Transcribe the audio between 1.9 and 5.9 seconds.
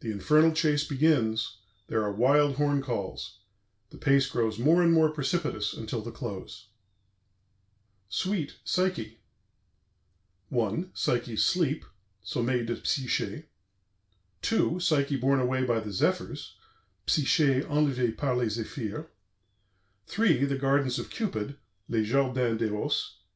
are wild horn calls; the pace grows more and more precipitous